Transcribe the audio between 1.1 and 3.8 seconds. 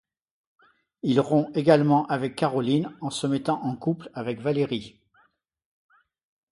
rompt également avec Caroline en se mettant en